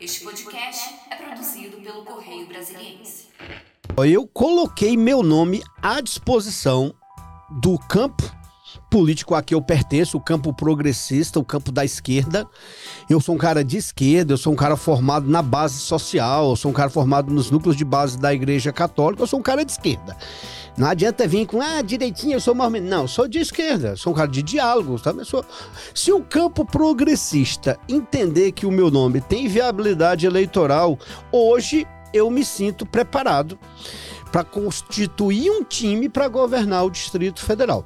[0.00, 3.28] Este podcast é produzido pelo Correio Brasiliense.
[3.96, 6.92] Eu coloquei meu nome à disposição
[7.62, 8.22] do campo
[8.94, 12.46] político a que eu pertenço, o campo progressista, o campo da esquerda.
[13.10, 16.54] Eu sou um cara de esquerda, eu sou um cara formado na base social, eu
[16.54, 19.64] sou um cara formado nos núcleos de base da Igreja Católica, eu sou um cara
[19.64, 20.16] de esquerda.
[20.78, 22.72] Não adianta vir com, ah, direitinho, eu sou mais.
[22.84, 25.24] Não, sou de esquerda, sou um cara de diálogo, sabe?
[25.24, 25.44] Sou...
[25.92, 30.96] Se o campo progressista entender que o meu nome tem viabilidade eleitoral,
[31.32, 33.58] hoje eu me sinto preparado
[34.30, 37.84] para constituir um time para governar o Distrito Federal.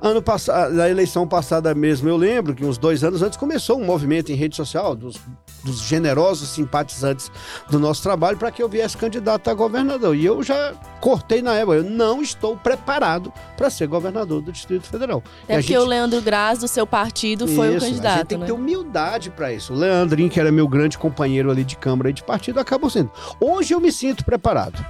[0.00, 3.84] Ano passado, na eleição passada mesmo, eu lembro que uns dois anos antes começou um
[3.84, 5.16] movimento em rede social dos,
[5.64, 7.30] dos generosos simpatizantes
[7.70, 10.14] do nosso trabalho para que eu viesse candidato a governador.
[10.14, 14.86] E eu já cortei na época, eu não estou preparado para ser governador do Distrito
[14.86, 15.22] Federal.
[15.48, 15.78] É porque gente...
[15.78, 18.14] o Leandro Graz, do seu partido, foi isso, o candidato.
[18.14, 18.44] A gente tem né?
[18.44, 19.72] que ter humildade para isso.
[19.72, 23.10] O Leandrinho, que era meu grande companheiro ali de Câmara e de partido, acabou sendo.
[23.40, 24.84] Hoje eu me sinto preparado.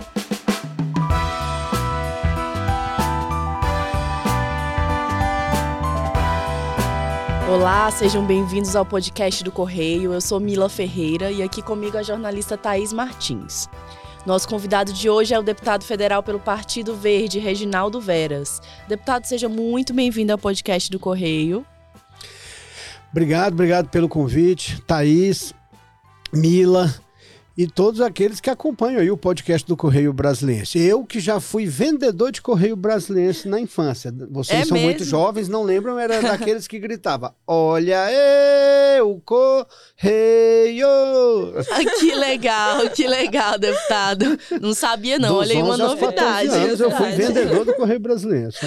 [7.48, 10.12] Olá, sejam bem-vindos ao podcast do Correio.
[10.12, 13.68] Eu sou Mila Ferreira e aqui comigo a jornalista Thaís Martins.
[14.26, 18.60] Nosso convidado de hoje é o deputado federal pelo Partido Verde, Reginaldo Veras.
[18.88, 21.64] Deputado, seja muito bem-vindo ao podcast do Correio.
[23.12, 24.82] Obrigado, obrigado pelo convite.
[24.82, 25.54] Thaís,
[26.32, 26.92] Mila,
[27.56, 30.78] e todos aqueles que acompanham aí o podcast do Correio Brasiliense.
[30.78, 34.12] Eu que já fui vendedor de Correio Brasiliense na infância.
[34.30, 34.88] Vocês é são mesmo?
[34.88, 35.98] muito jovens, não lembram?
[35.98, 38.08] Era daqueles que gritava: Olha
[38.98, 39.66] eu, Correio!
[41.98, 44.38] Que legal, que legal, deputado.
[44.60, 46.48] Não sabia não, Dos olha aí uma novidade.
[46.48, 48.58] Anos, eu fui vendedor do Correio Brasiliense.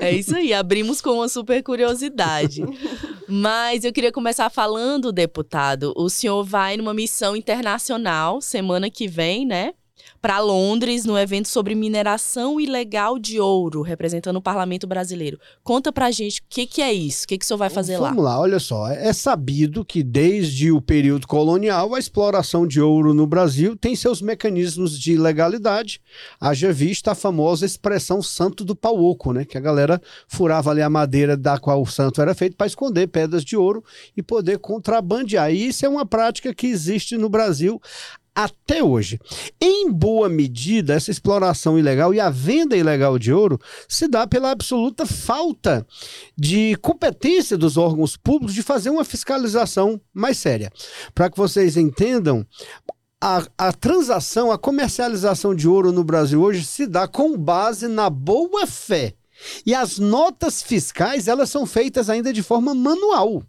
[0.00, 2.64] É isso aí, abrimos com uma super curiosidade.
[3.28, 9.44] Mas eu queria começar falando, deputado, o senhor vai numa missão internacional semana que vem,
[9.46, 9.74] né?
[10.22, 15.36] Para Londres, no evento sobre mineração ilegal de ouro, representando o parlamento brasileiro.
[15.64, 17.94] Conta pra gente o que, que é isso, o que, que o senhor vai fazer
[17.94, 18.10] Vamos lá.
[18.10, 18.86] Vamos lá, olha só.
[18.86, 24.22] É sabido que desde o período colonial, a exploração de ouro no Brasil tem seus
[24.22, 26.00] mecanismos de legalidade.
[26.40, 29.44] Haja vista a famosa expressão santo do pau oco, né?
[29.44, 33.08] Que a galera furava ali a madeira da qual o santo era feito para esconder
[33.08, 33.82] pedras de ouro
[34.16, 35.52] e poder contrabandear.
[35.52, 37.80] E isso é uma prática que existe no Brasil
[38.34, 39.20] até hoje.
[39.60, 44.50] Em boa medida, essa exploração ilegal e a venda ilegal de ouro se dá pela
[44.50, 45.86] absoluta falta
[46.36, 50.72] de competência dos órgãos públicos de fazer uma fiscalização mais séria.
[51.14, 52.46] Para que vocês entendam,
[53.20, 58.10] a, a, transação, a comercialização de ouro no Brasil hoje se dá com base na
[58.10, 59.14] boa fé.
[59.66, 63.42] E as notas fiscais, elas são feitas ainda de forma manual.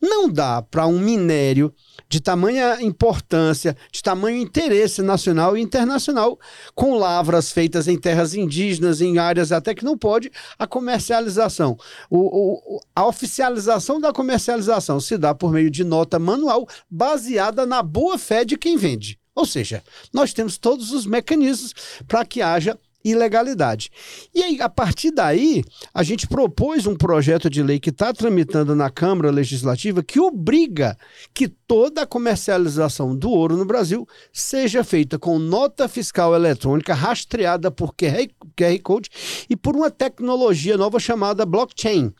[0.00, 1.72] Não dá para um minério
[2.08, 6.38] de tamanha importância, de tamanho interesse nacional e internacional,
[6.74, 11.76] com lavras feitas em terras indígenas, em áreas até que não pode, a comercialização.
[12.08, 17.82] O, o, a oficialização da comercialização se dá por meio de nota manual baseada na
[17.82, 19.18] boa fé de quem vende.
[19.34, 21.72] Ou seja, nós temos todos os mecanismos
[22.08, 23.90] para que haja ilegalidade.
[24.34, 25.62] E aí, a partir daí,
[25.94, 30.96] a gente propôs um projeto de lei que está tramitando na Câmara Legislativa que obriga
[31.32, 37.70] que toda a comercialização do ouro no Brasil seja feita com nota fiscal eletrônica rastreada
[37.70, 39.10] por QR, QR Code
[39.48, 42.12] e por uma tecnologia nova chamada blockchain,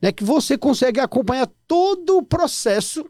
[0.00, 3.04] né, que você consegue acompanhar todo o processo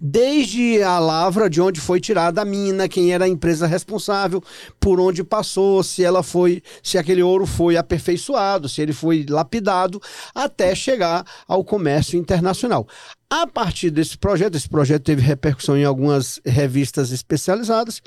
[0.00, 4.42] Desde a lavra, de onde foi tirada a mina, quem era a empresa responsável,
[4.78, 10.00] por onde passou, se ela foi, se aquele ouro foi aperfeiçoado, se ele foi lapidado,
[10.34, 12.86] até chegar ao comércio internacional.
[13.28, 18.00] A partir desse projeto, esse projeto teve repercussão em algumas revistas especializadas,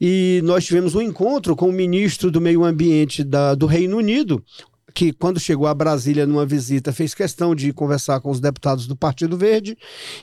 [0.00, 4.42] e nós tivemos um encontro com o ministro do Meio Ambiente da, do Reino Unido,
[4.94, 8.94] que quando chegou a Brasília numa visita fez questão de conversar com os deputados do
[8.94, 9.76] Partido Verde.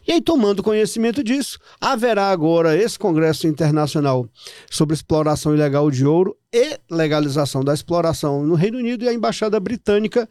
[0.07, 4.25] E aí, tomando conhecimento disso, haverá agora esse Congresso Internacional
[4.69, 9.59] sobre exploração ilegal de ouro e legalização da exploração no Reino Unido e a Embaixada
[9.59, 10.27] Britânica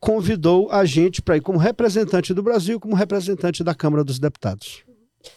[0.00, 4.93] convidou a gente para ir como representante do Brasil, como representante da Câmara dos Deputados.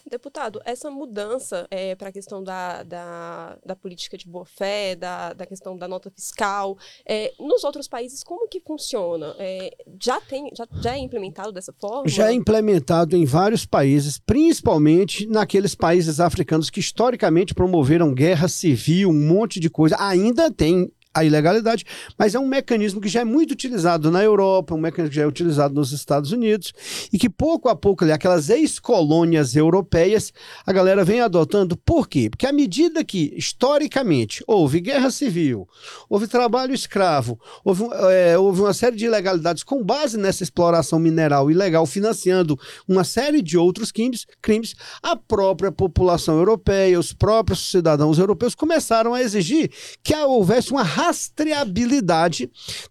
[0.08, 5.46] Deputado, essa mudança é, para a questão da, da, da, política de boa-fé, da, da
[5.46, 6.76] questão da nota fiscal,
[7.06, 9.34] é, nos outros países, como que funciona?
[9.38, 12.08] É, já, tem, já, já é implementado dessa forma?
[12.08, 19.10] Já é implementado em vários países, principalmente naqueles países africanos que historicamente promoveram guerra civil,
[19.10, 19.96] um monte de coisa.
[19.98, 21.84] Ainda tem a ilegalidade,
[22.18, 25.22] mas é um mecanismo que já é muito utilizado na Europa, um mecanismo que já
[25.22, 26.72] é utilizado nos Estados Unidos
[27.12, 30.32] e que pouco a pouco ali, aquelas ex-colônias europeias,
[30.66, 31.76] a galera vem adotando.
[31.76, 32.28] Por quê?
[32.30, 35.68] Porque à medida que, historicamente, houve guerra civil,
[36.08, 41.50] houve trabalho escravo, houve, é, houve uma série de ilegalidades com base nessa exploração mineral
[41.50, 48.18] ilegal, financiando uma série de outros crimes, crimes a própria população europeia, os próprios cidadãos
[48.18, 49.70] europeus começaram a exigir
[50.02, 52.50] que houvesse uma rastreabilidade,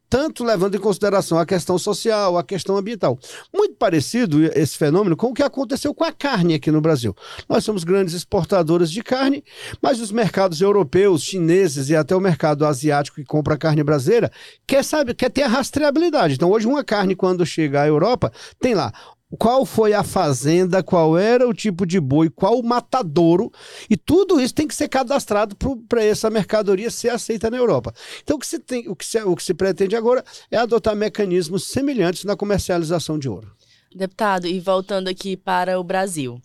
[0.10, 3.18] tanto levando em consideração a questão social, a questão ambiental.
[3.54, 7.16] Muito parecido esse fenômeno com o que aconteceu com a carne aqui no Brasil.
[7.48, 9.44] Nós somos grandes exportadores de carne,
[9.82, 14.32] mas os mercados europeus, chineses e até o mercado asiático que compra carne brasileira
[14.66, 16.34] quer saber, quer ter a rastreabilidade.
[16.34, 18.92] Então hoje uma carne quando chega à Europa tem lá
[19.38, 23.52] qual foi a fazenda, qual era o tipo de boi, qual o matadouro,
[23.90, 25.56] e tudo isso tem que ser cadastrado
[25.88, 27.94] para essa mercadoria ser aceita na Europa.
[28.24, 30.96] Então, o que, se tem, o, que se, o que se pretende agora é adotar
[30.96, 33.52] mecanismos semelhantes na comercialização de ouro.
[33.94, 36.42] Deputado, e voltando aqui para o Brasil,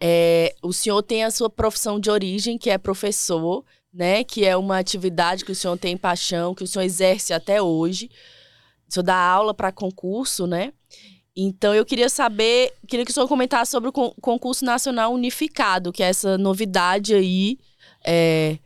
[0.00, 4.24] é, o senhor tem a sua profissão de origem, que é professor, né?
[4.24, 8.10] Que é uma atividade que o senhor tem paixão, que o senhor exerce até hoje.
[8.88, 10.72] O senhor dá aula para concurso, né?
[11.36, 16.02] Então eu queria saber, queria que o senhor comentasse sobre o concurso nacional unificado, que
[16.02, 17.58] é essa novidade aí
[18.04, 18.58] é,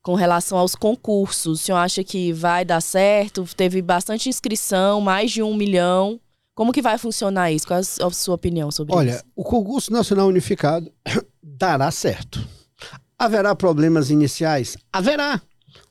[0.00, 1.60] com relação aos concursos.
[1.60, 3.44] O senhor acha que vai dar certo?
[3.56, 6.20] Teve bastante inscrição, mais de um milhão.
[6.54, 7.66] Como que vai funcionar isso?
[7.66, 9.18] Qual é a sua opinião sobre Olha, isso?
[9.18, 10.92] Olha, o concurso nacional unificado
[11.42, 12.46] dará certo.
[13.18, 14.76] Haverá problemas iniciais?
[14.92, 15.42] Haverá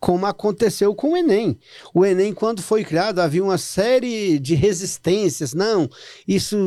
[0.03, 1.57] como aconteceu com o Enem.
[1.93, 5.53] O Enem, quando foi criado, havia uma série de resistências.
[5.53, 5.89] Não,
[6.27, 6.57] isso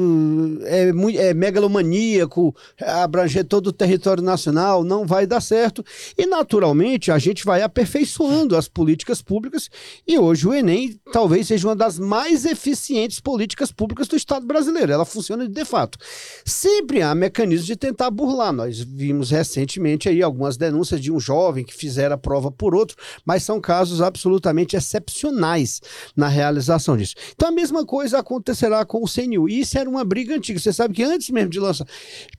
[0.62, 5.84] é, é megalomaníaco, abranger todo o território nacional, não vai dar certo.
[6.16, 9.68] E, naturalmente, a gente vai aperfeiçoando as políticas públicas.
[10.08, 14.90] E hoje o Enem talvez seja uma das mais eficientes políticas públicas do Estado brasileiro.
[14.90, 15.98] Ela funciona de fato.
[16.42, 18.54] Sempre há mecanismos de tentar burlar.
[18.54, 22.96] Nós vimos recentemente aí algumas denúncias de um jovem que fizera a prova por outro,
[23.26, 25.80] mas são casos absolutamente excepcionais
[26.16, 27.14] na realização disso.
[27.34, 29.48] Então a mesma coisa acontecerá com o CNU.
[29.48, 30.58] E isso era uma briga antiga.
[30.58, 31.86] Você sabe que antes mesmo de lançar,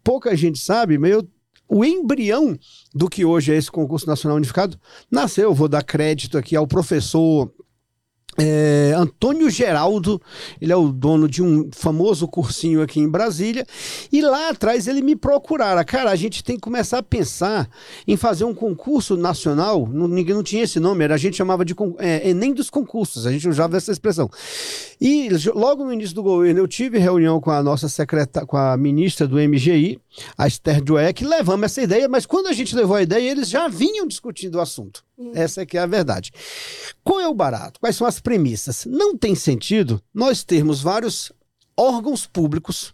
[0.04, 1.28] pouca gente sabe, mas eu
[1.70, 2.58] o embrião
[2.94, 4.80] do que hoje é esse concurso nacional unificado
[5.12, 7.52] nasceu, vou dar crédito aqui ao professor
[8.40, 10.22] é, Antônio Geraldo,
[10.62, 13.66] ele é o dono de um famoso cursinho aqui em Brasília,
[14.12, 15.84] e lá atrás ele me procurara.
[15.84, 17.68] Cara, a gente tem que começar a pensar
[18.08, 21.66] em fazer um concurso nacional, não, ninguém não tinha esse nome, era, a gente chamava
[21.66, 24.30] de é, Enem dos concursos, a gente usava essa expressão.
[25.02, 28.78] E logo no início do governo eu tive reunião com a nossa secretária, com a
[28.78, 30.00] ministra do MGI,
[30.38, 33.68] a Esther Dweck, levamos essa ideia, mas quando a gente levou a ideia, eles já
[33.68, 35.07] vinham discutindo o assunto.
[35.34, 36.32] Essa é que é a verdade.
[37.04, 37.80] Qual é o barato?
[37.80, 38.86] Quais são as premissas?
[38.86, 41.32] Não tem sentido nós termos vários
[41.76, 42.94] órgãos públicos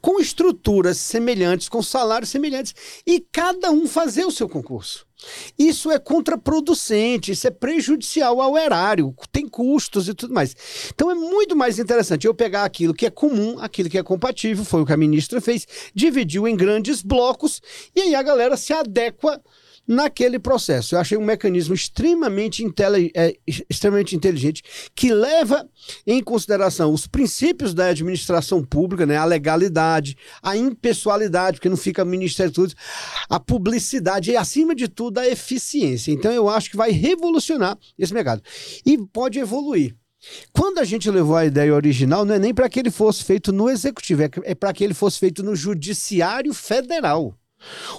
[0.00, 2.74] com estruturas semelhantes, com salários semelhantes,
[3.06, 5.06] e cada um fazer o seu concurso.
[5.58, 10.56] Isso é contraproducente, isso é prejudicial ao erário, tem custos e tudo mais.
[10.94, 14.64] Então é muito mais interessante eu pegar aquilo que é comum, aquilo que é compatível,
[14.64, 17.60] foi o que a ministra fez, dividiu em grandes blocos,
[17.94, 19.40] e aí a galera se adequa
[19.90, 20.94] naquele processo.
[20.94, 22.64] Eu achei um mecanismo extremamente,
[23.12, 23.34] é,
[23.68, 24.62] extremamente inteligente
[24.94, 25.68] que leva
[26.06, 29.16] em consideração os princípios da administração pública, né?
[29.16, 32.72] a legalidade, a impessoalidade, porque não fica Ministério tudo,
[33.28, 36.12] a publicidade e, acima de tudo, a eficiência.
[36.12, 38.42] Então, eu acho que vai revolucionar esse mercado.
[38.86, 39.96] E pode evoluir.
[40.52, 43.52] Quando a gente levou a ideia original, não é nem para que ele fosse feito
[43.52, 47.34] no executivo, é, é para que ele fosse feito no judiciário federal.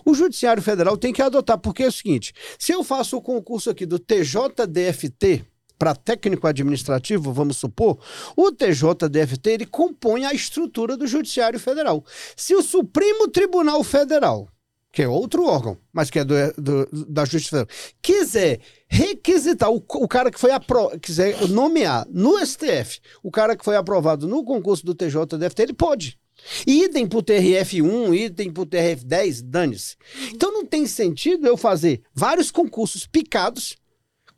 [0.05, 3.69] O Judiciário Federal tem que adotar, porque é o seguinte: se eu faço o concurso
[3.69, 5.45] aqui do TJDFT,
[5.81, 7.97] para técnico administrativo, vamos supor,
[8.37, 12.05] o TJDFT ele compõe a estrutura do Judiciário Federal.
[12.35, 14.47] Se o Supremo Tribunal Federal,
[14.93, 17.67] que é outro órgão, mas que é do, do da Justiça Federal,
[17.99, 23.65] quiser requisitar o, o cara que foi aprovado, quiser nomear no STF o cara que
[23.65, 26.20] foi aprovado no concurso do TJDFT, ele pode.
[26.65, 29.95] Idem pro TRF1, idem pro TRF10, dane-se.
[30.33, 33.75] Então não tem sentido eu fazer vários concursos picados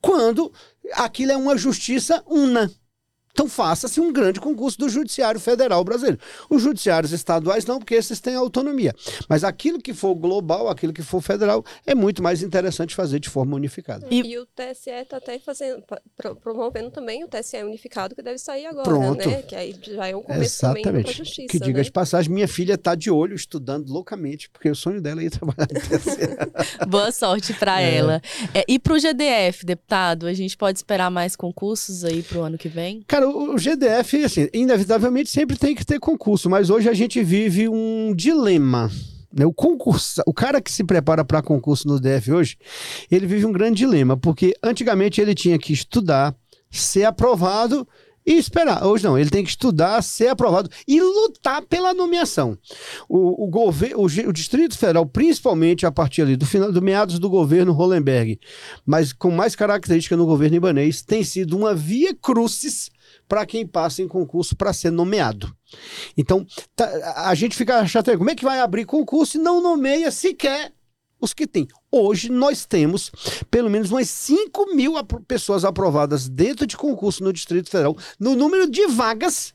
[0.01, 0.51] quando
[0.93, 2.71] aquilo é uma justiça una.
[3.33, 6.19] Então faça-se um grande concurso do Judiciário Federal brasileiro.
[6.47, 8.93] Os judiciários estaduais não, porque esses têm autonomia.
[9.27, 13.27] Mas aquilo que for global, aquilo que for federal, é muito mais interessante fazer de
[13.29, 14.05] forma unificada.
[14.11, 15.83] E, e o TSE está até fazendo,
[16.15, 19.27] pro, promovendo também o TSE unificado, que deve sair agora, Pronto.
[19.27, 19.41] né?
[19.41, 20.83] Que aí já é um começo Exatamente.
[20.83, 21.47] também para a justiça.
[21.47, 21.83] Que diga né?
[21.83, 25.31] de passagem, minha filha está de olho, estudando loucamente, porque o sonho dela é ir
[25.31, 26.85] trabalhar no TSE.
[26.87, 27.95] Boa sorte para É.
[27.95, 28.21] ela.
[28.53, 32.69] É, e pro GDF, deputado, a gente pode esperar mais concursos aí pro ano que
[32.69, 33.01] vem?
[33.07, 37.21] Cara, o o GDF, assim, inevitavelmente sempre tem que ter concurso, mas hoje a gente
[37.23, 38.89] vive um dilema.
[39.31, 39.45] Né?
[39.45, 42.57] O concurso, o cara que se prepara para concurso no DF hoje,
[43.09, 46.35] ele vive um grande dilema, porque antigamente ele tinha que estudar,
[46.69, 47.87] ser aprovado
[48.25, 48.85] e esperar.
[48.85, 52.57] Hoje não, ele tem que estudar, ser aprovado e lutar pela nomeação.
[53.09, 57.19] O, o, gover- o, o Distrito Federal, principalmente a partir ali do final do meados
[57.19, 58.39] do governo Hollenberg,
[58.85, 62.89] mas com mais característica no governo ibanês, tem sido uma via crucis
[63.33, 65.51] para quem passa em concurso para ser nomeado.
[66.15, 66.85] Então, tá-
[67.15, 68.19] a- gente fica chateado.
[68.19, 70.71] Como é que vai abrir concurso e não nomeia sequer
[71.19, 71.67] os que tem?
[71.91, 73.11] Hoje nós temos
[73.49, 78.35] pelo menos umas 5 mil apro- pessoas aprovadas dentro de concurso no Distrito Federal, no
[78.35, 79.51] número de vagas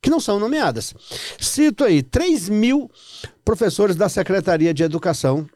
[0.00, 0.94] que não são nomeadas.
[1.40, 2.88] Cito aí 3 mil
[3.44, 5.48] professores da Secretaria de Educação.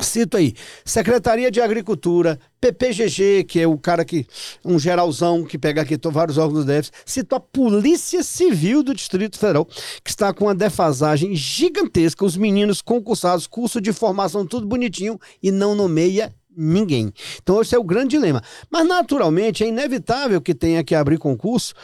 [0.00, 0.52] Cito aí,
[0.84, 4.26] Secretaria de Agricultura, PPGG, que é o cara que,
[4.64, 6.90] um geralzão que pega aqui vários órgãos do DF.
[7.04, 9.64] Cito a Polícia Civil do Distrito Federal,
[10.04, 12.24] que está com uma defasagem gigantesca.
[12.24, 17.12] Os meninos concursados, curso de formação, tudo bonitinho, e não nomeia ninguém.
[17.42, 18.42] Então esse é o grande dilema.
[18.70, 21.74] Mas naturalmente é inevitável que tenha que abrir concurso,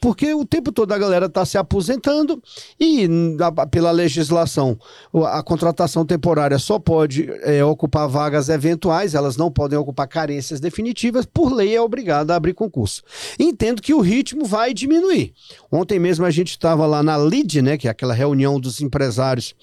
[0.00, 2.42] porque o tempo todo a galera está se aposentando
[2.78, 3.08] e
[3.40, 4.78] a- pela legislação
[5.26, 11.24] a contratação temporária só pode é, ocupar vagas eventuais, elas não podem ocupar carências definitivas,
[11.26, 13.02] por lei é obrigada a abrir concurso.
[13.38, 15.32] Entendo que o ritmo vai diminuir.
[15.70, 19.54] Ontem mesmo a gente estava lá na LID, né, que é aquela reunião dos empresários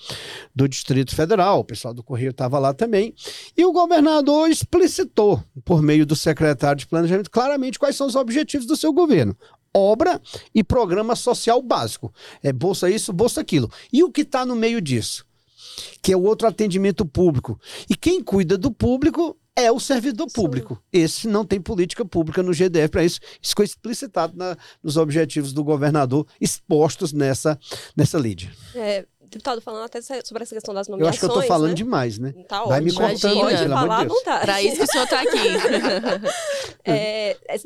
[0.56, 3.14] do Distrito Federal, o pessoal do Correio estava lá também,
[3.58, 8.66] e o governador explicitou, por meio do secretário de Planejamento, claramente quais são os objetivos
[8.68, 9.36] do seu governo.
[9.74, 10.20] Obra
[10.54, 12.14] e programa social básico.
[12.42, 13.72] É bolsa isso, bolsa aquilo.
[13.94, 15.26] E o que está no meio disso?
[16.02, 17.60] Que é o outro atendimento público.
[17.90, 20.82] E quem cuida do público é o servidor público.
[20.92, 23.20] Esse não tem política pública no GDF para isso.
[23.42, 27.60] Isso foi explicitado na- nos objetivos do governador expostos nessa,
[27.96, 28.52] nessa lide.
[28.74, 31.16] É, deputado, falando até sobre essa questão das Eu nomeações.
[31.16, 31.76] acho que eu estou falando né?
[31.76, 32.34] demais, né?
[32.48, 33.08] Tá Vai me ótimo.
[33.08, 34.14] cortando, Pode de falar à Deus.
[34.14, 34.42] vontade.
[34.46, 35.38] Para isso que o senhor tá aqui.
[36.86, 37.60] É, é,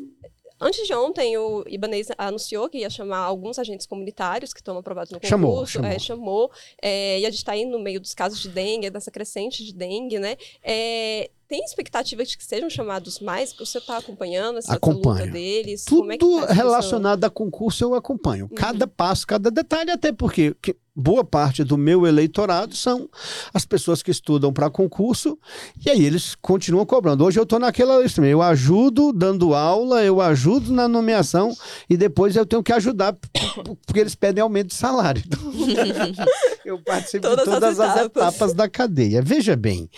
[0.60, 5.10] antes de ontem, o Ibanez anunciou que ia chamar alguns agentes comunitários que estão aprovados
[5.12, 5.30] no concurso.
[5.30, 5.90] Chamou, chamou.
[5.90, 6.50] é, chamou,
[6.82, 9.72] é, e a gente está aí no meio dos casos de dengue, dessa crescente de
[9.72, 10.36] dengue, né?
[10.62, 13.52] É, tem expectativa de que sejam chamados mais?
[13.52, 15.84] Você está acompanhando essa, luta deles?
[15.84, 18.44] Tudo Como é que tá relacionado a concurso eu acompanho.
[18.44, 18.54] Uhum.
[18.54, 23.08] Cada passo, cada detalhe, até porque que boa parte do meu eleitorado são
[23.52, 25.36] as pessoas que estudam para concurso
[25.84, 27.24] e aí eles continuam cobrando.
[27.24, 28.24] Hoje eu estou naquela lista.
[28.24, 31.54] Eu ajudo dando aula, eu ajudo na nomeação
[31.90, 33.16] e depois eu tenho que ajudar
[33.84, 35.22] porque eles pedem aumento de salário.
[35.64, 36.26] Então,
[36.64, 38.34] eu participo Todas de as todas as etapas.
[38.34, 39.22] etapas da cadeia.
[39.22, 39.88] Veja bem.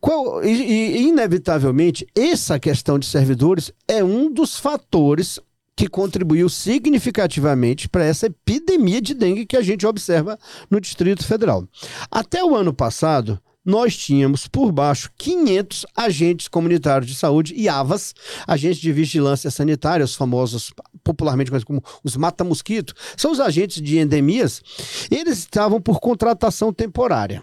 [0.00, 5.38] Qual- e, e, inevitavelmente, essa questão de servidores é um dos fatores
[5.74, 10.38] que contribuiu significativamente para essa epidemia de dengue que a gente observa
[10.70, 11.68] no Distrito Federal.
[12.10, 18.14] Até o ano passado, nós tínhamos por baixo 500 agentes comunitários de saúde e AVAS,
[18.46, 20.72] agentes de vigilância sanitária, os famosos
[21.02, 24.62] popularmente conhecidos como os mata-mosquito, são os agentes de endemias,
[25.10, 27.42] eles estavam por contratação temporária.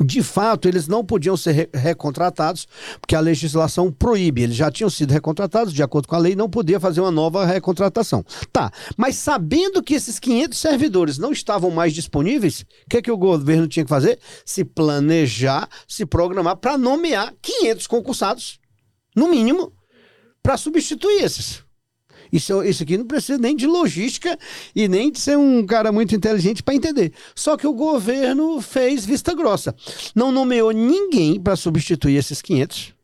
[0.00, 2.66] De fato, eles não podiam ser re- recontratados,
[3.00, 4.42] porque a legislação proíbe.
[4.42, 7.44] Eles já tinham sido recontratados, de acordo com a lei, não podia fazer uma nova
[7.44, 8.24] recontratação.
[8.52, 13.10] Tá, mas sabendo que esses 500 servidores não estavam mais disponíveis, o que, é que
[13.10, 14.18] o governo tinha que fazer?
[14.44, 18.58] Se planejar, se programar para nomear 500 concursados,
[19.14, 19.72] no mínimo,
[20.42, 21.65] para substituir esses.
[22.32, 24.38] Isso, isso aqui não precisa nem de logística
[24.74, 27.12] e nem de ser um cara muito inteligente para entender.
[27.34, 29.74] Só que o governo fez vista grossa.
[30.14, 32.94] Não nomeou ninguém para substituir esses 500.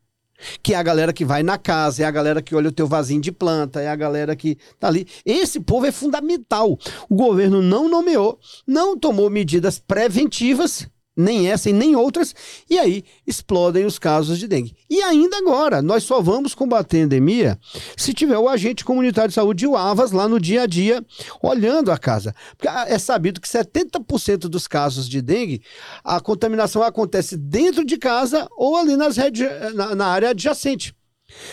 [0.61, 2.85] Que é a galera que vai na casa, é a galera que olha o teu
[2.85, 5.07] vasinho de planta, é a galera que tá ali.
[5.25, 6.77] Esse povo é fundamental.
[7.09, 8.37] O governo não nomeou,
[8.67, 12.33] não tomou medidas preventivas, nem essa e nem outras,
[12.69, 14.75] e aí explodem os casos de dengue.
[14.89, 17.59] E ainda agora, nós só vamos combater a endemia
[17.95, 21.05] se tiver o agente comunitário de saúde o AVAS lá no dia a dia,
[21.41, 22.33] olhando a casa.
[22.57, 25.61] Porque ah, é sabido que 70% dos casos de dengue,
[26.03, 30.95] a contaminação acontece dentro de casa ou ali nas regi- na, na área adjacente.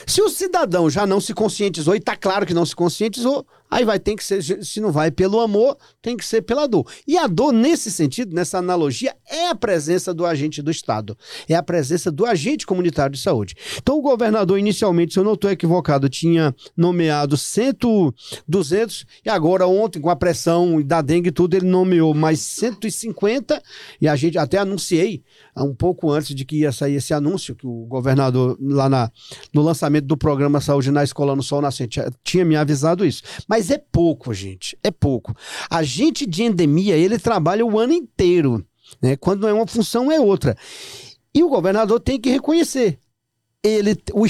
[0.06, 3.84] Se o cidadão já não se conscientizou, e está claro que não se conscientizou, Aí
[3.84, 6.86] vai ter que ser, se não vai pelo amor, tem que ser pela dor.
[7.06, 11.16] E a dor, nesse sentido, nessa analogia, é a presença do agente do Estado.
[11.48, 13.54] É a presença do agente comunitário de saúde.
[13.76, 17.70] Então, o governador, inicialmente, se eu não estou equivocado, tinha nomeado 100,
[18.48, 23.62] 200, e agora, ontem, com a pressão da dengue e tudo, ele nomeou mais 150,
[24.00, 25.22] e a gente até anunciei,
[25.56, 29.10] um pouco antes de que ia sair esse anúncio, que o governador, lá na,
[29.52, 33.22] no lançamento do programa Saúde na Escola no Sol Nascente, tinha me avisado isso.
[33.48, 34.78] Mas é pouco, gente.
[34.82, 35.34] É pouco.
[35.68, 38.64] Agente de endemia, ele trabalha o ano inteiro.
[39.02, 39.16] Né?
[39.16, 40.56] Quando é uma função, é outra.
[41.34, 42.98] E o governador tem que reconhecer
[43.62, 44.24] ele, o,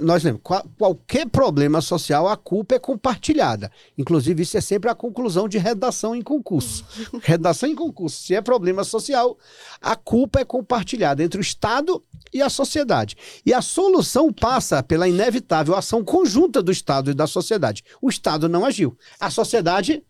[0.00, 0.42] nós lembramos,
[0.76, 3.70] qualquer problema social, a culpa é compartilhada.
[3.96, 6.84] Inclusive, isso é sempre a conclusão de redação em concurso.
[7.22, 8.24] redação em concurso.
[8.24, 9.38] Se é problema social,
[9.80, 12.02] a culpa é compartilhada entre o Estado
[12.34, 13.16] e a sociedade.
[13.44, 17.84] E a solução passa pela inevitável ação conjunta do Estado e da sociedade.
[18.02, 18.98] O Estado não agiu.
[19.20, 20.02] A sociedade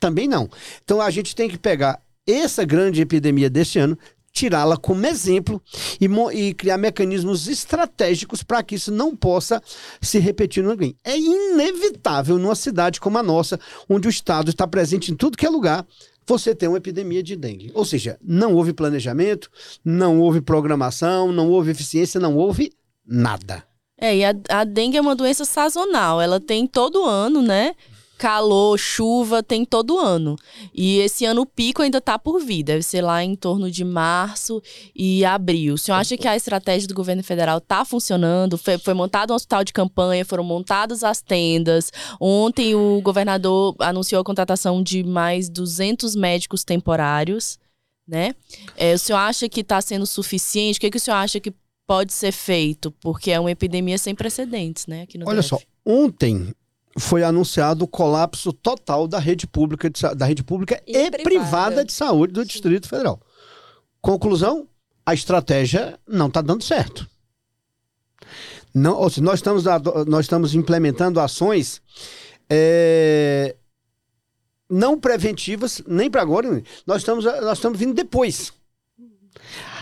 [0.00, 0.50] também não.
[0.82, 3.96] Então, a gente tem que pegar essa grande epidemia deste ano,
[4.42, 5.62] tirá-la como exemplo
[6.00, 6.06] e,
[6.36, 9.62] e, criar mecanismos estratégicos para que isso não possa
[10.00, 10.96] se repetir no ninguém.
[11.04, 13.58] É inevitável numa cidade como a nossa,
[13.88, 15.86] onde o Estado está presente em tudo que é lugar,
[16.26, 17.70] você tem uma epidemia de dengue.
[17.72, 19.48] Ou seja, não houve planejamento,
[19.84, 22.72] não houve programação, não houve eficiência, não houve
[23.06, 23.62] nada.
[23.96, 27.76] É, e a, a dengue é uma doença sazonal, ela tem todo ano, né?
[28.22, 30.36] Calor, chuva, tem todo ano.
[30.72, 33.84] E esse ano o pico ainda está por vir, deve ser lá em torno de
[33.84, 34.62] março
[34.94, 35.74] e abril.
[35.74, 38.56] O senhor acha que a estratégia do governo federal está funcionando?
[38.56, 41.90] Foi, foi, montado um hospital de campanha, foram montadas as tendas.
[42.20, 47.58] Ontem o governador anunciou a contratação de mais 200 médicos temporários.
[48.06, 48.36] Né?
[48.76, 50.76] É, o senhor acha que está sendo suficiente?
[50.76, 51.52] O que, que o senhor acha que
[51.88, 52.92] pode ser feito?
[53.00, 55.08] Porque é uma epidemia sem precedentes, né?
[55.26, 55.48] Olha DF.
[55.48, 56.54] só, ontem
[56.98, 61.24] foi anunciado o colapso total da rede pública, de, da rede pública e, e privada.
[61.24, 61.84] privada.
[61.84, 62.48] de saúde do Sim.
[62.48, 63.20] Distrito Federal.
[64.00, 64.68] Conclusão:
[65.04, 67.08] a estratégia não está dando certo.
[68.74, 69.64] Não, ou seja, nós estamos,
[70.06, 71.82] nós estamos implementando ações
[72.48, 73.54] é,
[74.68, 78.52] não preventivas, nem para agora, nós estamos, nós estamos vindo depois.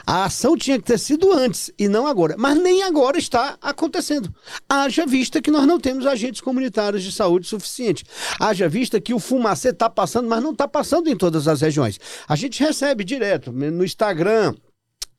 [0.06, 2.34] A ação tinha que ter sido antes e não agora.
[2.38, 4.34] Mas nem agora está acontecendo.
[4.68, 8.04] Haja vista que nós não temos agentes comunitários de saúde suficiente.
[8.38, 11.98] Haja vista que o fumacê está passando, mas não está passando em todas as regiões.
[12.28, 14.54] A gente recebe direto no Instagram,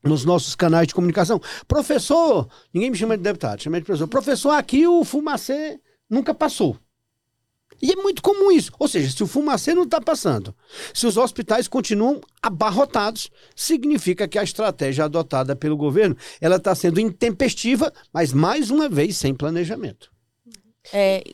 [0.02, 1.40] nos nossos canais de comunicação.
[1.66, 4.08] Professor, ninguém me chama de deputado, chama de professor.
[4.08, 6.76] Professor, aqui o fumacê nunca passou.
[7.82, 8.70] E é muito comum isso.
[8.78, 10.54] Ou seja, se o fumacê não está passando,
[10.94, 17.00] se os hospitais continuam abarrotados, significa que a estratégia adotada pelo governo ela está sendo
[17.00, 20.12] intempestiva, mas mais uma vez sem planejamento.
[20.92, 21.24] É,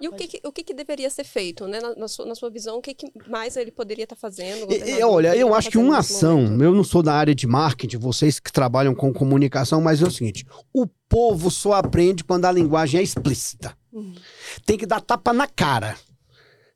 [0.00, 1.78] e o, que, que, o que, que, deveria ser feito, né?
[1.78, 4.66] Na, na, sua, na sua, visão, o que, que, mais ele poderia estar tá fazendo?
[4.72, 6.64] E, olha, eu acho que uma ação, momento?
[6.64, 10.10] eu não sou da área de marketing, vocês que trabalham com comunicação, mas é o
[10.10, 13.76] seguinte: o povo só aprende quando a linguagem é explícita.
[14.64, 15.98] Tem que dar tapa na cara.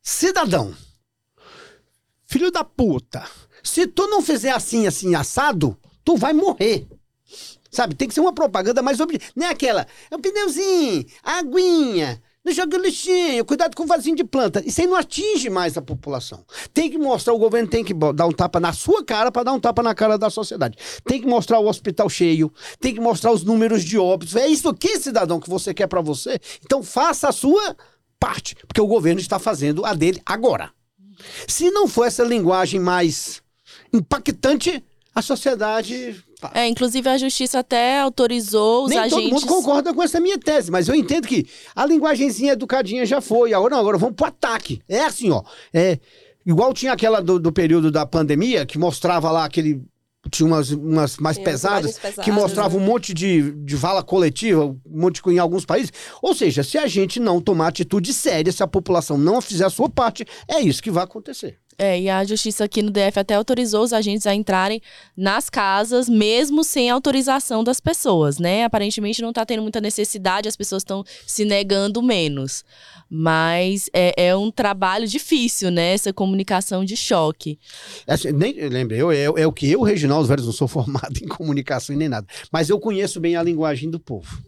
[0.03, 0.75] Cidadão,
[2.27, 3.27] filho da puta,
[3.63, 6.87] se tu não fizer assim, assim, assado, tu vai morrer.
[7.71, 9.33] Sabe, tem que ser uma propaganda mais objetiva.
[9.35, 14.25] Não é aquela, é um pneuzinho, aguinha, não joga lixinho, cuidado com o vasinho de
[14.25, 14.63] planta.
[14.67, 16.45] Isso aí não atinge mais a população.
[16.75, 19.53] Tem que mostrar, o governo tem que dar um tapa na sua cara para dar
[19.53, 20.77] um tapa na cara da sociedade.
[21.05, 24.37] Tem que mostrar o hospital cheio, tem que mostrar os números de óbitos.
[24.37, 26.39] É isso aqui, cidadão, que você quer para você.
[26.63, 27.75] Então faça a sua
[28.21, 30.71] parte, porque o governo está fazendo a dele agora.
[31.49, 33.43] Se não for essa linguagem mais
[33.91, 39.31] impactante, a sociedade é, inclusive a justiça até autorizou os Nem agentes.
[39.31, 43.21] Todo mundo concorda com essa minha tese, mas eu entendo que a linguagenzinha educadinha já
[43.21, 43.55] foi.
[43.55, 44.81] Agora não, agora vamos pro ataque.
[44.89, 45.43] É assim, ó.
[45.73, 45.99] É,
[46.45, 49.83] igual tinha aquela do, do período da pandemia, que mostrava lá aquele
[50.31, 52.83] tinha umas, umas mais pesadas, pesadas, que mostrava né?
[52.83, 55.93] um monte de, de vala coletiva, um monte de, em alguns países.
[56.23, 59.71] Ou seja, se a gente não tomar atitude séria, se a população não fizer a
[59.71, 61.59] sua parte, é isso que vai acontecer.
[61.79, 64.81] É, e a justiça aqui no DF até autorizou os agentes a entrarem
[65.17, 68.65] nas casas, mesmo sem autorização das pessoas, né?
[68.65, 72.65] Aparentemente não está tendo muita necessidade, as pessoas estão se negando menos.
[73.11, 75.93] Mas é, é, um trabalho difícil, né?
[75.95, 77.59] Essa comunicação de choque.
[78.07, 81.27] Assim, nem, lembre, eu, é, é o que eu, Reginaldo Velho, não sou formado em
[81.27, 82.27] comunicação e nem nada.
[82.53, 84.43] Mas eu conheço bem a linguagem do povo.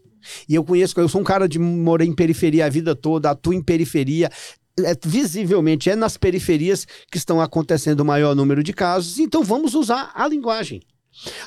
[0.49, 3.53] E eu conheço, eu sou um cara de morei em periferia a vida toda, atuo
[3.53, 4.31] em periferia,
[4.79, 9.75] é, visivelmente é nas periferias que estão acontecendo o maior número de casos, então vamos
[9.75, 10.83] usar a linguagem.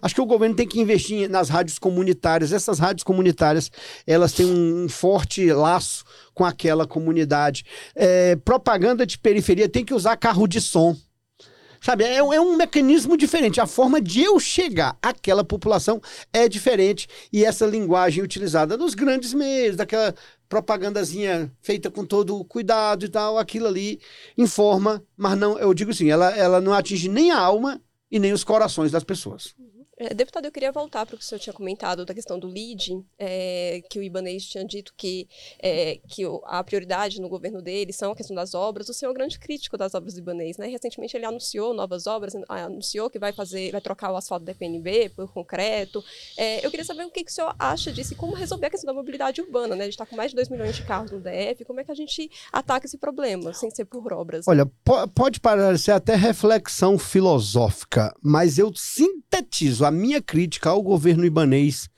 [0.01, 2.51] Acho que o governo tem que investir nas rádios comunitárias.
[2.51, 3.71] Essas rádios comunitárias,
[4.05, 7.63] elas têm um, forte laço com aquela comunidade.
[7.95, 10.95] É, propaganda de periferia tem que usar carro de som.
[11.81, 13.61] Sabe, é, é, um mecanismo diferente.
[13.61, 16.01] A forma de eu chegar àquela população
[16.33, 17.07] é diferente.
[17.31, 20.13] E essa linguagem utilizada nos grandes meios, daquela
[20.49, 24.01] propagandazinha feita com todo cuidado e tal, aquilo ali
[24.35, 27.79] informa, mas não, eu digo assim, ela, ela não atinge nem a alma
[28.11, 29.55] e nem os corações das pessoas.
[29.99, 32.47] É, deputado, eu queria voltar para o que o senhor tinha comentado da questão do
[32.47, 35.27] lead, é, que o Ibanez tinha dito que,
[35.61, 38.87] é, que a prioridade no governo dele são a questão das obras.
[38.87, 40.67] O senhor é um grande crítico das obras do Ibanez, né?
[40.67, 45.09] Recentemente ele anunciou novas obras, anunciou que vai fazer, vai trocar o asfalto da PNB
[45.09, 46.01] por concreto.
[46.37, 48.69] É, eu queria saber o que, que o senhor acha disso e como resolver a
[48.69, 49.81] questão da mobilidade urbana, né?
[49.81, 51.91] A gente está com mais de 2 milhões de carros no DF, como é que
[51.91, 54.47] a gente ataca esse problema, sem ser por obras?
[54.47, 54.65] Olha,
[55.13, 61.89] pode parecer até reflexão filosófica, mas eu sintetizo a minha crítica ao governo ibanês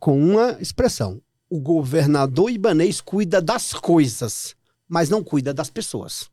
[0.00, 4.56] com uma expressão: o governador ibanês cuida das coisas,
[4.88, 6.30] mas não cuida das pessoas.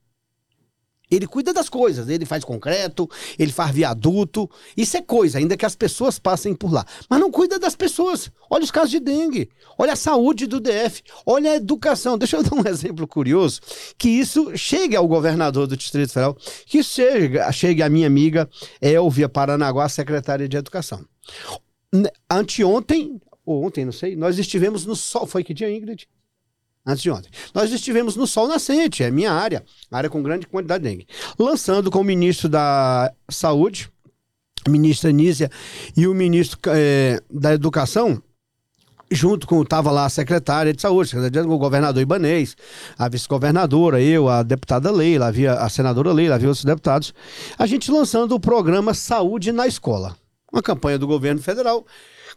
[1.12, 5.66] Ele cuida das coisas, ele faz concreto, ele faz viaduto, isso é coisa, ainda que
[5.66, 6.86] as pessoas passem por lá.
[7.10, 8.32] Mas não cuida das pessoas.
[8.50, 12.18] Olha os casos de dengue, olha a saúde do DF, olha a educação.
[12.18, 13.60] Deixa eu dar um exemplo curioso,
[13.98, 18.50] que isso chegue ao governador do Distrito Federal, que chegue, chegue à minha amiga
[18.82, 21.06] Elvia Paranaguá, secretária de Educação.
[22.30, 25.28] Anteontem, ou ontem, não sei, nós estivemos no sol.
[25.28, 26.08] Foi que dia, Ingrid?
[26.86, 27.30] Antes de ontem.
[27.54, 31.08] Nós estivemos no Sol Nascente, é minha área, área com grande quantidade de dengue.
[31.38, 33.90] Lançando com o ministro da Saúde,
[34.68, 35.50] ministra Nízia,
[35.96, 38.22] e o ministro é, da Educação,
[39.12, 42.56] junto com, estava lá a secretária de saúde, o governador Ibanês,
[42.98, 47.14] a vice-governadora, eu, a deputada Leila, havia a senadora Leila, havia outros deputados,
[47.60, 50.16] a gente lançando o programa Saúde na Escola
[50.52, 51.86] uma campanha do governo federal.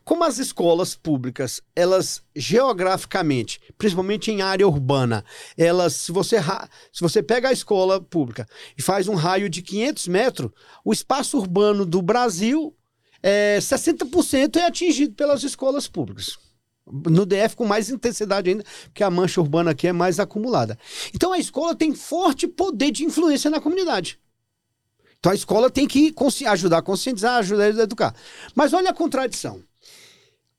[0.05, 5.25] Como as escolas públicas, elas geograficamente, principalmente em área urbana,
[5.57, 6.37] elas, se você,
[6.93, 10.51] se você pega a escola pública e faz um raio de 500 metros,
[10.85, 12.77] o espaço urbano do Brasil,
[13.23, 16.39] é, 60% é atingido pelas escolas públicas.
[16.87, 20.79] No DF com mais intensidade ainda, porque a mancha urbana aqui é mais acumulada.
[21.15, 24.21] Então a escola tem forte poder de influência na comunidade.
[25.19, 26.15] Então a escola tem que
[26.47, 28.15] ajudar a conscientizar, ajudar a educar.
[28.55, 29.63] Mas olha a contradição.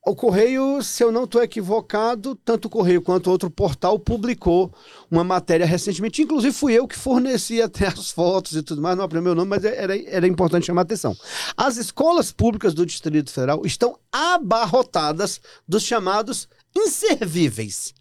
[0.07, 4.71] O Correio, se eu não estou equivocado, tanto o Correio quanto outro portal publicou
[5.09, 6.21] uma matéria recentemente.
[6.21, 9.49] Inclusive, fui eu que forneci até as fotos e tudo mais, não é meu nome,
[9.49, 11.17] mas era, era importante chamar a atenção.
[11.57, 17.91] As escolas públicas do Distrito Federal estão abarrotadas dos chamados inservíveis.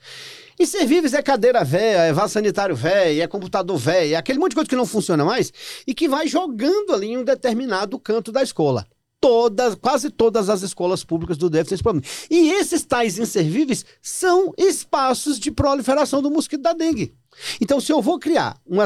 [0.61, 4.57] Inservíveis é cadeira velha, é vaso sanitário velho, é computador velho, é aquele monte de
[4.57, 5.51] coisa que não funciona mais
[5.87, 8.87] e que vai jogando ali em um determinado canto da escola.
[9.25, 12.07] Todas, quase todas as escolas públicas do DF têm esse problema.
[12.31, 17.15] E esses tais inservíveis são espaços de proliferação do mosquito da dengue.
[17.59, 18.85] Então, se eu vou criar uma,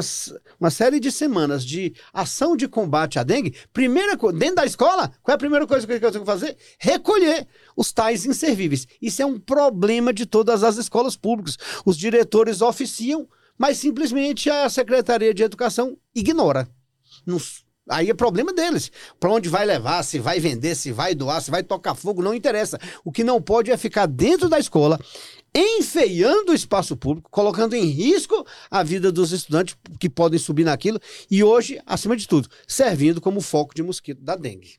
[0.61, 5.33] uma série de semanas de ação de combate à dengue, primeira dentro da escola, qual
[5.33, 6.57] é a primeira coisa que eu tenho que fazer?
[6.79, 7.45] Recolher
[7.77, 8.87] os tais inservíveis.
[9.03, 11.59] Isso é um problema de todas as escolas públicas.
[11.85, 16.69] Os diretores oficiam, mas simplesmente a Secretaria de Educação ignora.
[17.89, 18.91] Aí é problema deles.
[19.19, 22.35] Para onde vai levar, se vai vender, se vai doar, se vai tocar fogo, não
[22.35, 22.79] interessa.
[23.05, 24.99] O que não pode é ficar dentro da escola
[25.55, 31.01] enfeiando o espaço público, colocando em risco a vida dos estudantes que podem subir naquilo
[31.31, 34.77] e hoje, acima de tudo, servindo como foco de mosquito da dengue.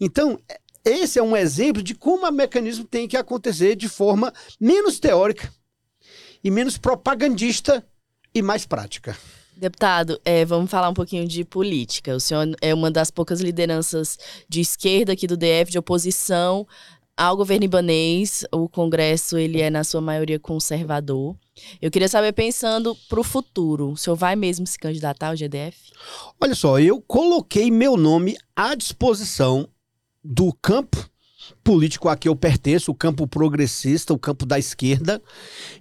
[0.00, 0.38] Então,
[0.84, 5.52] esse é um exemplo de como o mecanismo tem que acontecer de forma menos teórica
[6.42, 7.86] e menos propagandista
[8.34, 9.16] e mais prática.
[9.58, 12.14] Deputado, é, vamos falar um pouquinho de política.
[12.14, 14.16] O senhor é uma das poucas lideranças
[14.48, 16.64] de esquerda aqui do DF, de oposição
[17.16, 21.34] ao governo ibanês, o Congresso ele é na sua maioria conservador.
[21.82, 25.76] Eu queria saber, pensando para o futuro, o senhor vai mesmo se candidatar ao GDF?
[26.40, 29.68] Olha só, eu coloquei meu nome à disposição
[30.22, 31.07] do campo
[31.68, 35.20] político a que eu pertenço, o campo progressista, o campo da esquerda.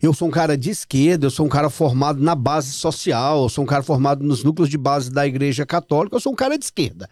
[0.02, 3.48] Eu sou um cara de esquerda, eu sou um cara formado na base social, eu
[3.48, 6.58] sou um cara formado nos núcleos de base da Igreja Católica, eu sou um cara
[6.58, 7.10] de esquerda.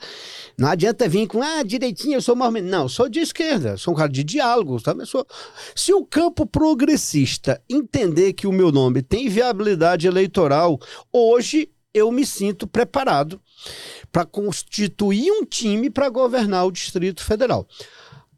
[0.57, 2.53] Não adianta vir com, ah, direitinho, eu sou mais.
[2.65, 4.77] Não, eu sou de esquerda, eu sou um cara de diálogo.
[4.77, 5.05] Sabe?
[5.05, 5.25] Sou...
[5.73, 10.77] Se o campo progressista entender que o meu nome tem viabilidade eleitoral,
[11.13, 13.39] hoje eu me sinto preparado
[14.11, 17.65] para constituir um time para governar o Distrito Federal.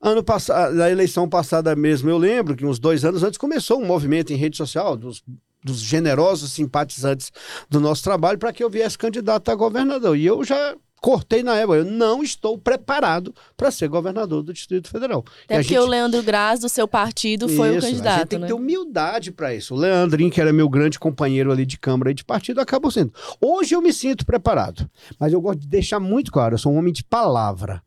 [0.02, 3.86] Ano passado, na eleição passada mesmo, eu lembro que uns dois anos antes começou um
[3.86, 5.24] movimento em rede social dos,
[5.64, 7.32] dos generosos simpatizantes
[7.70, 10.16] do nosso trabalho para que eu viesse candidato a governador.
[10.16, 11.78] E eu já cortei na época.
[11.80, 15.24] Eu não estou preparado para ser governador do Distrito Federal.
[15.42, 17.90] E Até a porque gente- o Leandro Graz, do seu partido, foi o Isso, A
[17.90, 18.48] gente candidato, tem né?
[18.48, 19.74] que ter humildade para isso.
[19.76, 23.14] O Leandrinho, que era meu grande companheiro ali de Câmara e de partido, acabou sendo.
[23.42, 26.78] Hoje eu me sinto preparado, mas eu gosto de deixar muito claro: eu sou um
[26.78, 27.82] homem de palavra.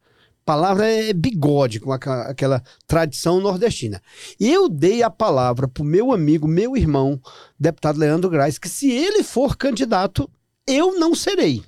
[0.45, 4.03] Palavra é bigode, com aquela tradição nordestina.
[4.39, 7.21] Eu dei a palavra pro meu amigo, meu irmão,
[7.59, 10.29] deputado Leandro Graz, que se ele for candidato,
[10.67, 11.63] eu não serei.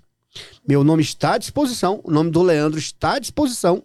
[0.67, 3.83] Meu nome está à disposição, o nome do Leandro está à disposição.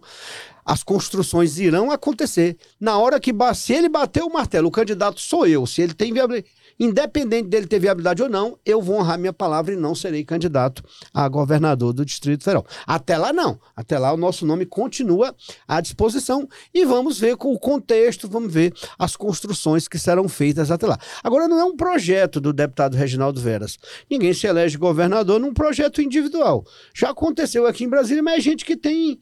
[0.64, 2.56] As construções irão acontecer.
[2.78, 5.66] Na hora que se ele bater o martelo, o candidato sou eu.
[5.66, 9.74] Se ele tem viabilidade, independente dele ter viabilidade ou não, eu vou honrar minha palavra
[9.74, 12.66] e não serei candidato a governador do Distrito Federal.
[12.86, 13.58] Até lá não.
[13.74, 15.34] Até lá o nosso nome continua
[15.66, 20.70] à disposição e vamos ver com o contexto, vamos ver as construções que serão feitas
[20.70, 20.98] até lá.
[21.22, 23.78] Agora não é um projeto do deputado Reginaldo Veras.
[24.10, 26.64] Ninguém se elege governador num projeto individual.
[26.94, 29.18] Já aconteceu aqui em Brasília, mas é gente que tem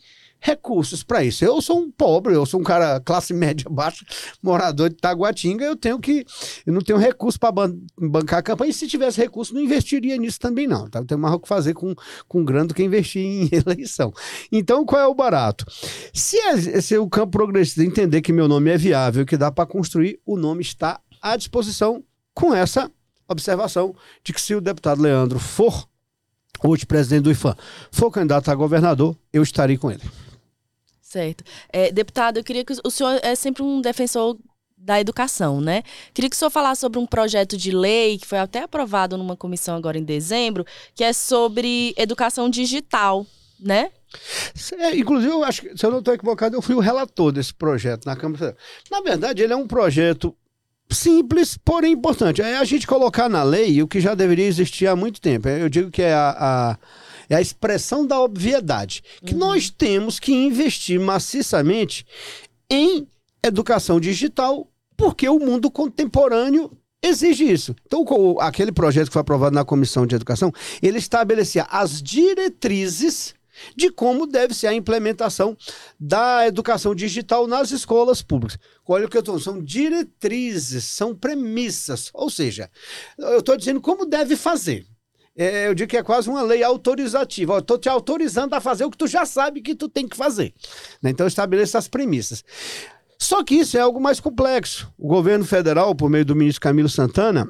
[0.47, 1.45] recursos para isso.
[1.45, 4.05] Eu sou um pobre, eu sou um cara classe média baixa,
[4.43, 6.25] morador de Taguatinga, eu tenho que
[6.65, 7.53] eu não tenho recurso para
[7.99, 11.05] bancar a campanha, e se tivesse recurso não investiria nisso também não, tá?
[11.05, 11.95] Tem mais o que fazer com
[12.29, 14.13] com grana do que investir em eleição.
[14.53, 15.67] Então, qual é o barato?
[16.15, 19.67] Se, a- se o campo progressista entender que meu nome é viável, que dá para
[19.67, 22.91] construir, o nome está à disposição com essa
[23.29, 25.89] observação de que se o deputado Leandro for
[26.65, 27.55] hoje presidente do IFAM,
[27.91, 30.03] for candidato a governador, eu estarei com ele.
[31.09, 31.45] Certo.
[31.73, 34.37] É, deputado, eu queria que o senhor é sempre um defensor
[34.77, 35.85] da educação, né?
[36.13, 39.37] Queria que o senhor falasse sobre um projeto de lei que foi até aprovado numa
[39.37, 40.67] comissão agora em dezembro,
[40.97, 43.25] que é sobre educação digital,
[43.59, 43.91] né?
[44.79, 47.55] É, inclusive, eu acho que, se eu não estou equivocado, eu fui o relator desse
[47.55, 48.57] projeto na Câmara.
[48.91, 50.35] Na verdade, ele é um projeto
[50.91, 52.43] simples, porém importante.
[52.43, 55.49] É a gente colocar na lei o que já deveria existir há muito tempo.
[55.49, 56.79] Eu digo que é a, a-
[57.29, 59.03] é a expressão da obviedade.
[59.25, 62.07] Que nós temos que investir maciçamente
[62.71, 63.07] em
[63.43, 66.71] educação digital, porque o mundo contemporâneo
[67.03, 67.75] exige isso.
[67.87, 68.05] Então,
[68.41, 73.35] aquele projeto que foi aprovado na Comissão de Educação, ele estabelecia as diretrizes
[73.75, 75.57] de como deve ser a implementação
[75.99, 78.59] da educação digital nas escolas públicas.
[78.87, 82.71] Olha o que eu estou são diretrizes, são premissas, ou seja,
[83.19, 84.87] eu estou dizendo como deve fazer.
[85.37, 87.55] É, eu digo que é quase uma lei autorizativa.
[87.55, 90.17] Eu estou te autorizando a fazer o que tu já sabe que tu tem que
[90.17, 90.55] fazer.
[91.03, 91.11] né?
[91.11, 92.43] Então, estabeleça as premissas.
[93.19, 94.93] Só que isso é algo mais complexo.
[94.99, 97.49] O governo federal, por meio do ministro Camilo Santana,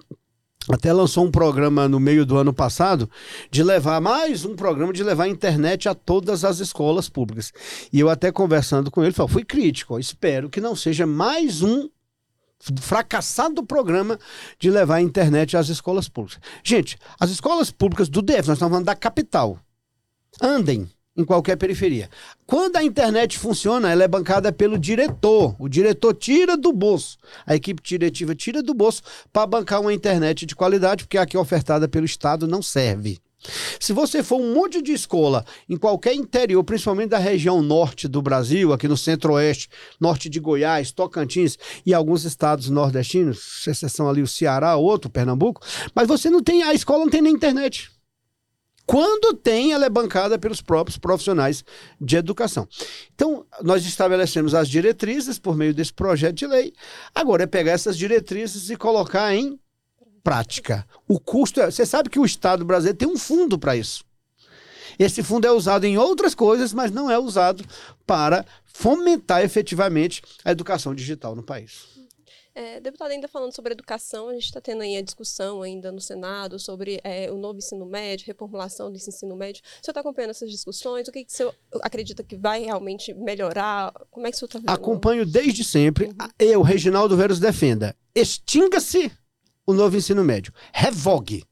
[0.68, 3.08] até lançou um programa no meio do ano passado
[3.50, 7.52] de levar mais um programa de levar a internet a todas as escolas públicas.
[7.92, 11.88] E eu até conversando com ele, falei, fui crítico, espero que não seja mais um
[12.80, 14.18] fracassado programa
[14.58, 16.40] de levar a internet às escolas públicas.
[16.64, 19.58] Gente, as escolas públicas do DF, nós estamos falando da capital,
[20.40, 22.10] andem em qualquer periferia.
[22.46, 25.56] Quando a internet funciona, ela é bancada pelo diretor.
[25.58, 27.16] O diretor tira do bolso.
[27.46, 31.36] A equipe diretiva tira do bolso para bancar uma internet de qualidade, porque a que
[31.36, 33.18] é ofertada pelo Estado não serve.
[33.78, 38.20] Se você for um monte de escola em qualquer interior, principalmente da região norte do
[38.20, 39.68] Brasil, aqui no centro-oeste,
[40.00, 45.60] norte de Goiás, Tocantins e alguns estados nordestinos, exceção ali o Ceará, outro, Pernambuco,
[45.94, 47.90] mas você não tem, a escola não tem nem internet.
[48.86, 51.64] Quando tem, ela é bancada pelos próprios profissionais
[52.00, 52.68] de educação.
[53.14, 56.72] Então, nós estabelecemos as diretrizes por meio desse projeto de lei.
[57.12, 59.58] Agora é pegar essas diretrizes e colocar em
[60.26, 60.84] prática.
[61.06, 61.70] O custo é.
[61.70, 64.04] Você sabe que o Estado brasileiro tem um fundo para isso.
[64.98, 67.64] Esse fundo é usado em outras coisas, mas não é usado
[68.04, 71.94] para fomentar efetivamente a educação digital no país.
[72.56, 76.00] É, deputado, ainda falando sobre educação, a gente está tendo aí a discussão ainda no
[76.00, 79.62] Senado sobre é, o novo ensino médio, reformulação desse ensino médio.
[79.62, 81.06] O senhor está acompanhando essas discussões?
[81.06, 83.92] O que, que o senhor acredita que vai realmente melhorar?
[84.10, 84.70] Como é que o senhor está vendo?
[84.70, 86.10] Acompanho desde sempre.
[86.36, 87.94] Eu, Reginaldo Veros, defenda.
[88.12, 89.12] Extinga-se
[89.66, 90.52] o novo ensino médio.
[90.72, 91.44] Revogue.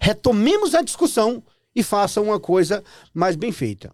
[0.00, 1.42] Retomemos a discussão
[1.74, 3.92] e faça uma coisa mais bem feita.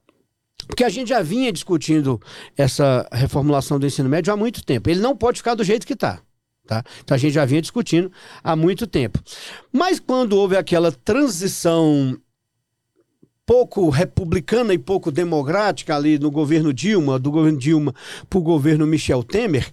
[0.67, 2.21] Porque a gente já vinha discutindo
[2.57, 4.91] essa reformulação do ensino médio há muito tempo.
[4.91, 6.21] Ele não pode ficar do jeito que está.
[6.67, 6.85] Tá?
[7.03, 8.13] Então a gente já vinha discutindo
[8.45, 9.19] há muito tempo.
[9.73, 12.17] Mas quando houve aquela transição
[13.45, 17.93] pouco republicana e pouco democrática ali no governo Dilma, do governo Dilma
[18.29, 19.69] para o governo Michel Temer,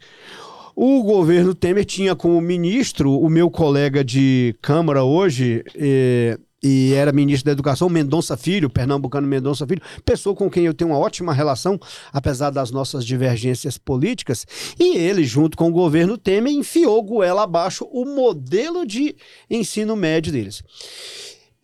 [0.80, 7.12] o governo Temer tinha como ministro o meu colega de Câmara hoje, eh, e era
[7.12, 11.34] ministro da Educação, Mendonça Filho, pernambucano Mendonça Filho, pessoa com quem eu tenho uma ótima
[11.34, 11.80] relação,
[12.14, 14.46] apesar das nossas divergências políticas,
[14.80, 19.16] e ele, junto com o governo Temer, enfiou goela abaixo o modelo de
[19.50, 20.62] ensino médio deles.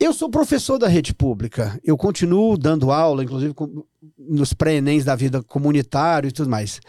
[0.04, 1.80] Eu sou professor da rede pública.
[1.82, 3.86] Eu continuo dando aula, inclusive com-
[4.18, 6.82] nos pré-ENEMs da vida comunitária e tudo mais.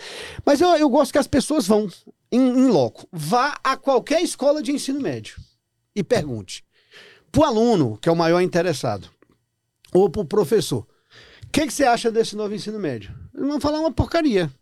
[0.44, 1.88] Mas eu, eu gosto que as pessoas vão
[2.32, 3.06] em, em loco.
[3.12, 5.36] Vá a qualquer escola de ensino médio
[5.94, 6.64] e pergunte.
[7.30, 9.08] Para o aluno, que é o maior interessado,
[9.92, 10.80] ou para o professor,
[11.44, 13.14] o que, que você acha desse novo ensino médio?
[13.32, 14.52] Eles vão falar uma porcaria.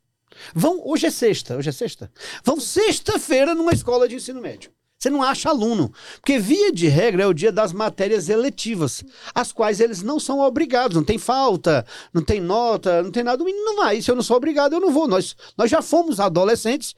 [0.55, 2.13] Vão, hoje é sexta, hoje é sexta.
[2.45, 4.71] Vão sexta-feira numa escola de ensino médio.
[5.03, 5.93] Você não acha aluno.
[6.21, 9.03] Porque, via de regra, é o dia das matérias eletivas,
[9.35, 10.97] as quais eles não são obrigados.
[10.97, 11.85] Não tem falta,
[12.15, 13.43] não tem nota, não tem nada.
[13.43, 14.01] O menino não vai.
[14.01, 15.09] Se eu não sou obrigado, eu não vou.
[15.09, 16.95] Nós, nós já fomos adolescentes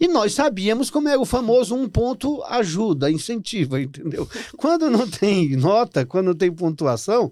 [0.00, 4.28] e nós sabíamos como é o famoso um ponto ajuda, incentiva, entendeu?
[4.56, 7.30] Quando não tem nota, quando não tem pontuação,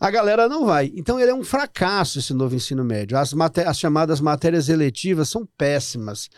[0.00, 0.90] a galera não vai.
[0.96, 3.18] Então ele é um fracasso esse novo ensino médio.
[3.18, 3.34] As,
[3.66, 6.30] as chamadas matérias eletivas são péssimas.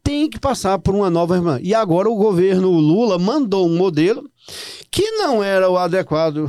[0.00, 1.58] Tem que passar por uma nova irmã.
[1.60, 4.30] E agora o governo Lula mandou um modelo
[4.90, 6.48] que não era o adequado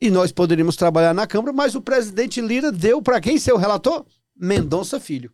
[0.00, 4.04] e nós poderíamos trabalhar na Câmara, mas o presidente Lira deu para quem seu relator?
[4.36, 5.30] Mendonça Filho.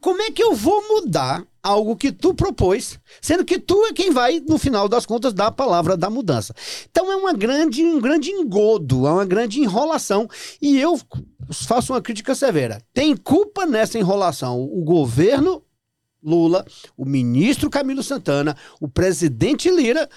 [0.00, 4.10] Como é que eu vou mudar algo que tu propôs, sendo que tu é quem
[4.10, 6.54] vai, no final das contas, dar a palavra da mudança?
[6.90, 10.28] Então é uma grande, um grande engodo, é uma grande enrolação.
[10.60, 10.98] E eu
[11.52, 12.82] faço uma crítica severa.
[12.92, 15.62] Tem culpa nessa enrolação o governo
[16.22, 16.64] Lula,
[16.96, 20.08] o ministro Camilo Santana, o presidente Lira.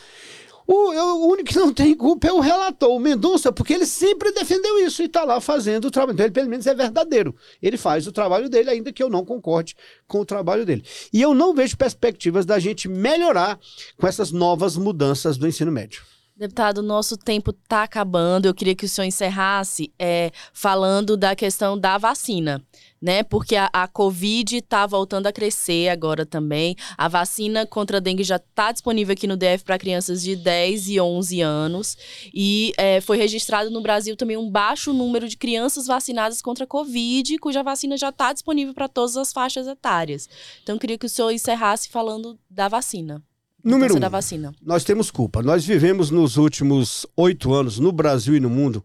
[0.66, 3.86] O, eu- o único que não tem culpa é o relator, o Mendonça, porque ele
[3.86, 6.14] sempre defendeu isso e está lá fazendo o trabalho.
[6.16, 7.36] Então, ele pelo menos é verdadeiro.
[7.62, 9.76] Ele faz o trabalho dele, ainda que eu não concorde
[10.08, 10.86] com o trabalho dele.
[11.12, 13.60] E eu não vejo perspectivas da gente melhorar
[13.98, 16.02] com essas novas mudanças do ensino médio.
[16.36, 18.48] Deputado, nosso tempo está acabando.
[18.48, 22.64] Eu queria que o senhor encerrasse é, falando da questão da vacina,
[23.04, 23.22] né?
[23.22, 26.74] Porque a, a Covid está voltando a crescer agora também.
[26.98, 30.88] A vacina contra a dengue já está disponível aqui no DF para crianças de 10
[30.88, 31.98] e 11 anos.
[32.34, 36.68] E é, foi registrado no Brasil também um baixo número de crianças vacinadas contra a
[36.68, 40.30] Covid, cuja vacina já está disponível para todas as faixas etárias.
[40.64, 43.22] Então, eu queria que o senhor encerrasse falando da vacina.
[43.62, 44.00] Número um.
[44.00, 44.54] da vacina.
[44.62, 45.42] nós temos culpa.
[45.42, 48.84] Nós vivemos nos últimos oito anos, no Brasil e no mundo,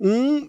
[0.00, 0.48] um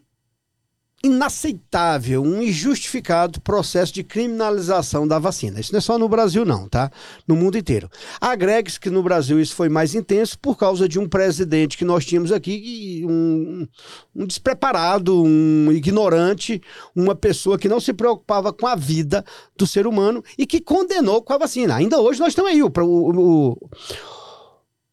[1.04, 5.60] inaceitável, um injustificado processo de criminalização da vacina.
[5.60, 6.90] Isso não é só no Brasil, não, tá?
[7.28, 7.90] No mundo inteiro.
[8.22, 12.06] Agregue-se que no Brasil isso foi mais intenso por causa de um presidente que nós
[12.06, 13.68] tínhamos aqui, um,
[14.16, 16.62] um despreparado, um ignorante,
[16.96, 19.26] uma pessoa que não se preocupava com a vida
[19.58, 21.76] do ser humano e que condenou com a vacina.
[21.76, 22.64] Ainda hoje nós estamos aí.
[22.64, 23.70] O, o, o-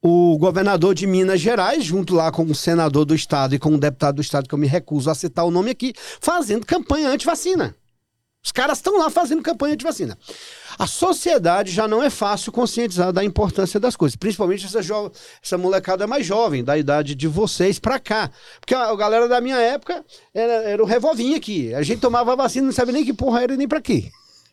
[0.03, 3.79] o governador de Minas Gerais, junto lá com o senador do estado e com o
[3.79, 7.75] deputado do estado, que eu me recuso a citar o nome aqui, fazendo campanha anti-vacina.
[8.43, 10.17] Os caras estão lá fazendo campanha anti-vacina.
[10.79, 15.13] A sociedade já não é fácil conscientizar da importância das coisas, principalmente essa, jo-
[15.45, 18.31] essa molecada mais jovem, da idade de vocês pra cá.
[18.59, 21.75] Porque a, galera da minha época era, era o revolvinho aqui.
[21.75, 24.11] A gente tomava vacina, não sabia nem que porra era nem pra quê.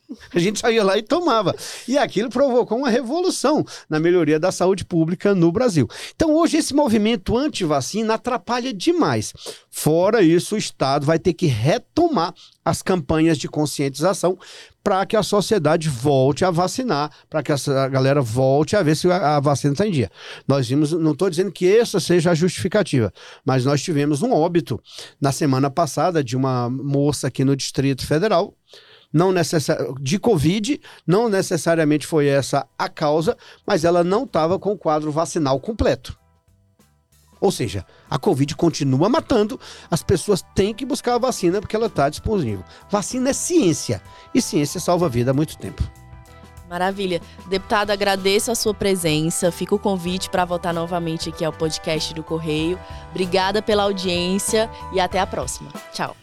[0.33, 1.55] A gente saía lá e tomava.
[1.87, 5.87] E aquilo provocou uma revolução na melhoria da saúde pública no Brasil.
[6.15, 9.33] Então, hoje, esse movimento anti-vacina atrapalha demais.
[9.69, 14.37] Fora isso, o Estado vai ter que retomar as campanhas de conscientização
[14.83, 19.09] para que a sociedade volte a vacinar, para que a galera volte a ver se
[19.11, 20.09] a vacina está em dia.
[20.47, 23.11] Nós vimos, não estou dizendo que essa seja a justificativa,
[23.43, 24.81] mas nós tivemos um óbito
[25.19, 28.53] na semana passada de uma moça aqui no Distrito Federal
[29.11, 34.71] não necessa- de Covid, não necessariamente foi essa a causa, mas ela não estava com
[34.71, 36.17] o quadro vacinal completo.
[37.39, 39.59] Ou seja, a Covid continua matando,
[39.91, 42.63] as pessoas têm que buscar a vacina porque ela está disponível.
[42.89, 44.01] Vacina é ciência,
[44.33, 45.83] e ciência salva a vida há muito tempo.
[46.67, 47.21] Maravilha.
[47.47, 49.51] Deputado, agradeço a sua presença.
[49.53, 52.77] Fica o convite para voltar novamente aqui ao podcast do Correio.
[53.11, 55.71] Obrigada pela audiência e até a próxima.
[55.93, 56.13] Tchau.